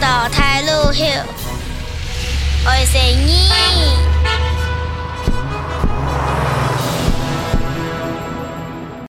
[0.00, 1.02] 到台路去，
[2.64, 3.67] 爱生 độ!